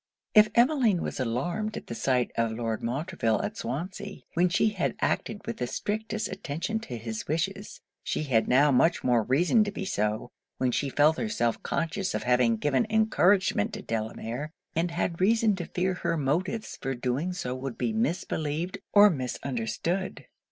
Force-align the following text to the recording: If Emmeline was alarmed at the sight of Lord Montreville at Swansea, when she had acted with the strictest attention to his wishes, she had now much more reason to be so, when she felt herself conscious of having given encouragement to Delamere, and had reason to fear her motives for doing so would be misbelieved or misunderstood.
If 0.33 0.49
Emmeline 0.55 1.03
was 1.03 1.19
alarmed 1.19 1.77
at 1.77 1.85
the 1.85 1.93
sight 1.93 2.31
of 2.35 2.51
Lord 2.53 2.81
Montreville 2.81 3.39
at 3.43 3.55
Swansea, 3.55 4.23
when 4.33 4.49
she 4.49 4.69
had 4.69 4.95
acted 4.99 5.45
with 5.45 5.57
the 5.57 5.67
strictest 5.67 6.27
attention 6.27 6.79
to 6.79 6.97
his 6.97 7.27
wishes, 7.27 7.81
she 8.03 8.23
had 8.23 8.47
now 8.47 8.71
much 8.71 9.03
more 9.03 9.21
reason 9.21 9.63
to 9.63 9.71
be 9.71 9.85
so, 9.85 10.31
when 10.57 10.71
she 10.71 10.89
felt 10.89 11.17
herself 11.19 11.61
conscious 11.61 12.15
of 12.15 12.23
having 12.23 12.57
given 12.57 12.87
encouragement 12.89 13.73
to 13.73 13.83
Delamere, 13.83 14.49
and 14.75 14.89
had 14.89 15.21
reason 15.21 15.55
to 15.57 15.67
fear 15.67 15.93
her 15.93 16.17
motives 16.17 16.79
for 16.81 16.95
doing 16.95 17.31
so 17.31 17.53
would 17.53 17.77
be 17.77 17.93
misbelieved 17.93 18.79
or 18.93 19.11
misunderstood. 19.11 20.25